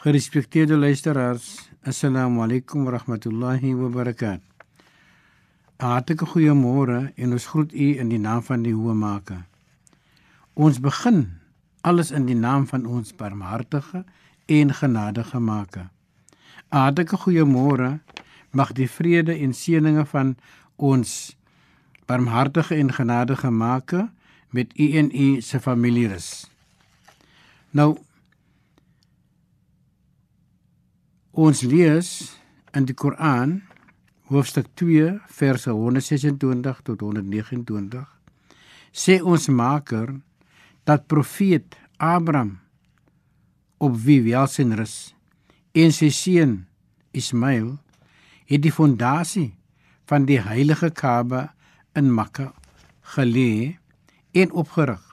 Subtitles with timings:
[0.00, 4.40] Gerespekteerde luisteraars, assalamu alaykum wa rahmatullahi wa barakatuh.
[5.76, 9.42] Hartlike goeiemôre en ons groet u in die naam van die Hoë Maker.
[10.56, 11.26] Ons begin
[11.84, 14.06] alles in die naam van ons barmhartige
[14.48, 15.90] en genadige Maker.
[16.72, 17.98] Hartlike goeiemôre.
[18.56, 20.36] Mag die vrede en seëninge van
[20.76, 21.36] ons
[22.08, 24.08] barmhartige en genadige Maker
[24.48, 26.48] met u en u se familie rus.
[27.76, 27.98] Nou
[31.30, 32.08] ons lees
[32.74, 33.60] in die Koran
[34.30, 38.02] hoofstuk 2 verse 126 tot 129
[38.90, 40.16] sê ons Maker
[40.84, 42.58] dat profeet Abraham
[43.78, 45.14] op wie welsyn rus
[45.78, 46.56] en sy seun
[47.14, 47.76] Ismail
[48.50, 49.52] het die fondasie
[50.10, 51.52] van die heilige Kaaba
[51.94, 52.50] in Mekka
[53.14, 53.78] gelê
[54.34, 55.06] en opgerig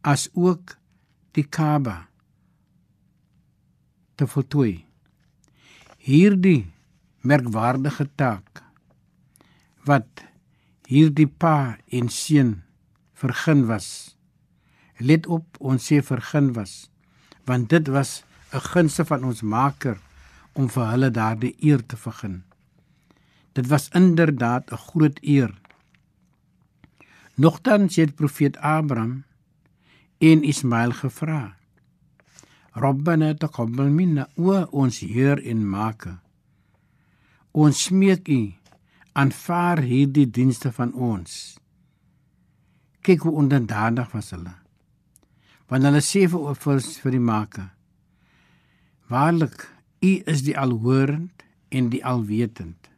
[0.00, 0.76] as ook
[1.36, 2.06] die Kaaba
[4.16, 4.85] te voltooi.
[6.06, 6.68] Hierdie
[7.26, 8.60] merkwaardige taak
[9.88, 10.20] wat
[10.86, 12.52] hierdie pa en seun
[13.18, 13.88] vergun was.
[15.02, 16.92] Let op, ons sê vergun was,
[17.50, 18.22] want dit was
[18.54, 19.98] 'n gunste van ons Maker
[20.54, 22.44] om vir hulle daardie eer te vergun.
[23.58, 25.50] Dit was inderdaad 'n groot eer.
[27.34, 29.24] Nogtans het profeet Abraham
[30.18, 31.56] en Ismail gevra:
[32.76, 36.18] Rabbana taqabbal minna wa ons Heer en Maker.
[37.56, 38.40] Ons smeek U,
[39.16, 41.56] aanvaar hierdie dienste van ons.
[43.00, 44.52] Kyk hoe onderdanig was hulle.
[45.72, 47.70] Want hulle sê vir vir, vir die Maker:
[49.08, 49.64] Waarlik,
[50.04, 52.90] U is die alhorend en die alwetend.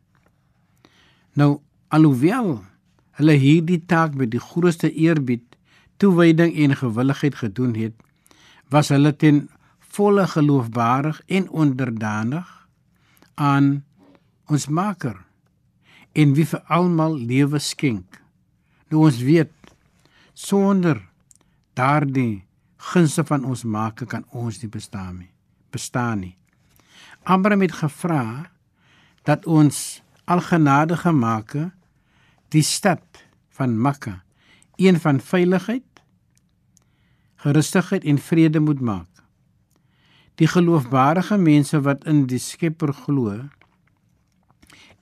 [1.38, 1.60] Nou,
[1.94, 2.64] alhoewel
[3.20, 5.46] hulle hierdie taak met die grootste eerbied,
[6.02, 7.94] toewyding en gewilligheid gedoen het,
[8.74, 9.46] was hulle ten
[9.98, 12.48] volle geloofwaardig en onderdanig
[13.34, 13.84] aan
[14.46, 15.18] ons Maker
[16.18, 18.20] en wie vir almal lewe skenk.
[18.90, 19.54] Nou ons weet
[20.38, 21.02] sonder
[21.78, 22.44] daardie
[22.90, 25.32] gunste van ons Maker kan ons nie bestaan nie.
[25.74, 26.36] Bestaan nie.
[27.26, 28.24] Abraham het gevra
[29.28, 31.70] dat ons algenadige Maker
[32.54, 33.24] die stad
[33.58, 34.20] van Mekka
[34.78, 36.02] een van veiligheid,
[37.42, 39.10] gerustigheid en vrede moet maak.
[40.38, 43.32] Die geloofwaardige mense wat in die Skepper glo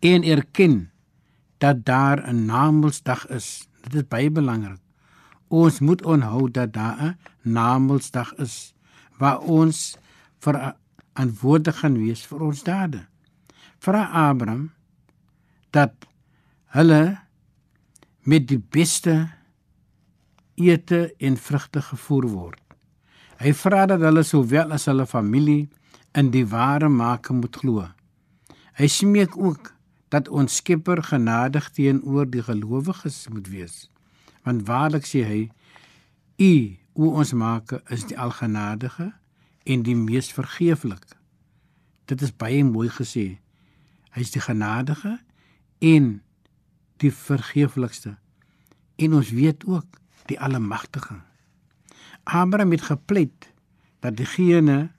[0.00, 0.90] en erken
[1.58, 3.68] dat daar 'n Namedsdag is.
[3.82, 4.80] Dit is baie belangrik.
[5.48, 8.74] Ons moet onthou dat daar 'n Namedsdag is
[9.18, 9.96] waar ons
[10.38, 13.06] verantwoordelik gaan wees vir ons dade.
[13.78, 14.72] Vra Abraham
[15.70, 15.92] dat
[16.64, 17.18] hulle
[18.22, 19.30] met die beste
[20.54, 22.65] ete en vrugte gevoer word.
[23.36, 25.66] Hy vra dat hulle sowel as hulle familie
[26.16, 27.84] in die ware Maker moet glo.
[28.80, 29.74] Hy smeek ook
[30.08, 33.76] dat ons Skepper genadig teenoor die gelowiges moet wees.
[34.46, 35.42] Want waarlik sê hy:
[36.40, 36.52] U,
[36.96, 39.10] o ons Maker, is die algenadige
[39.66, 41.04] en die mees vergeeflik.
[42.08, 43.36] Dit is baie mooi gesê.
[44.16, 45.18] Hy is die genadige
[45.84, 46.22] en
[47.04, 48.16] die vergeeflikste.
[48.96, 51.20] En ons weet ook die almagtige.
[52.26, 53.52] Abraham het gepleit
[54.02, 54.90] dat diegene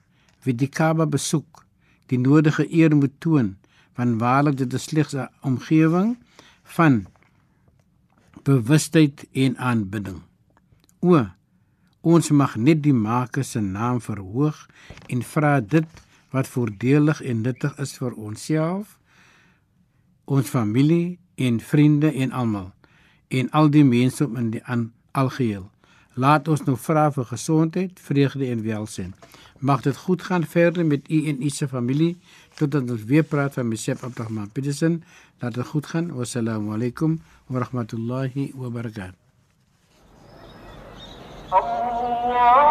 [0.46, 1.64] wie die Kaaba besoek,
[2.08, 3.56] die nodige eer moet toon,
[4.00, 6.16] want waarlik dit is slegs 'n omgewing
[6.62, 7.06] van
[8.42, 10.22] bewustheid en aanbidding.
[11.00, 11.26] O,
[12.00, 14.66] ons mag net die Maker se naam verhoog
[15.06, 15.88] en vra dit
[16.30, 18.98] wat voordelig en nuttig is vir onsself,
[20.24, 22.72] ons familie en vriende en almal
[23.28, 24.62] en al die mense in die
[25.12, 25.70] algeheel.
[26.18, 29.26] Laat ons nou vra vir gesondheid, vreugde en welstand.
[29.62, 32.16] Mag dit goed gaan verder met u en u se familie
[32.58, 35.04] totdat ons weer praat van Mesep Abdurrahman Petersen.
[35.38, 36.10] Laat dit goed gaan.
[36.14, 39.14] Wassalamu alaykum wa rahmatullahi wa barakatuh.
[41.50, 42.67] Allah